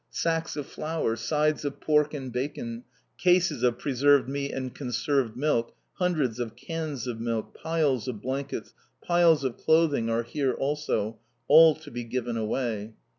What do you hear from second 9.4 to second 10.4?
of clothing are